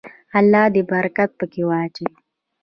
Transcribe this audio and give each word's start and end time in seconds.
الله 0.37 0.63
دې 0.73 0.81
برکت 0.91 1.29
پکې 1.39 1.61
واچوي. 1.67 2.15